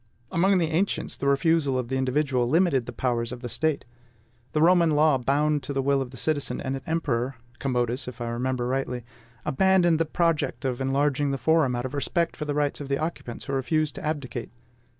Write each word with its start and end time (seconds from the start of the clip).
Among 0.31 0.57
the 0.57 0.71
ancients, 0.71 1.15
the 1.15 1.27
refusal 1.27 1.77
of 1.77 1.89
the 1.89 1.95
individual 1.95 2.49
limited 2.49 2.87
the 2.87 2.91
powers 2.91 3.31
of 3.31 3.41
the 3.41 3.47
State. 3.49 3.85
The 4.53 4.61
Roman 4.63 4.89
law 4.89 5.19
bowed 5.19 5.61
to 5.61 5.73
the 5.73 5.81
will 5.83 6.01
of 6.01 6.09
the 6.09 6.17
citizen, 6.17 6.59
and 6.59 6.75
an 6.75 6.81
emperor 6.87 7.35
Commodus, 7.59 8.07
if 8.07 8.19
I 8.19 8.29
remember 8.29 8.65
rightly 8.65 9.03
abandoned 9.45 9.99
the 9.99 10.05
project 10.07 10.65
of 10.65 10.81
enlarging 10.81 11.29
the 11.29 11.37
forum 11.37 11.75
out 11.75 11.85
of 11.85 11.93
respect 11.93 12.35
for 12.35 12.45
the 12.45 12.55
rights 12.55 12.81
of 12.81 12.87
the 12.87 12.97
occupants 12.97 13.45
who 13.45 13.53
refused 13.53 13.93
to 13.93 14.03
abdicate. 14.03 14.49